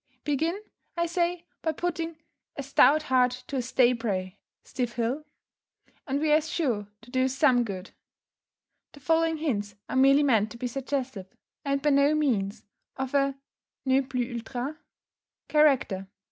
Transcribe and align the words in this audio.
Begin, 0.23 0.59
I 0.97 1.05
say, 1.05 1.45
by 1.61 1.73
putting 1.73 2.17
"a 2.55 2.63
stout 2.63 3.03
heart 3.03 3.43
to 3.45 3.57
a 3.57 3.61
stay 3.61 3.93
brae" 3.93 4.39
(stiff 4.63 4.93
hill), 4.93 5.25
and 6.07 6.19
we 6.19 6.31
are 6.31 6.41
sure 6.41 6.87
to 7.01 7.11
do 7.11 7.27
some 7.27 7.63
good. 7.63 7.91
The 8.93 8.99
following 8.99 9.37
hints 9.37 9.75
are 9.87 9.95
merely 9.95 10.23
meant 10.23 10.49
to 10.53 10.57
be 10.57 10.65
suggestive, 10.65 11.27
and 11.63 11.83
by 11.83 11.91
no 11.91 12.15
means 12.15 12.65
of 12.95 13.13
a 13.13 13.35
ne 13.85 14.01
plus 14.01 14.25
ultra 14.37 14.79
character. 15.47 16.07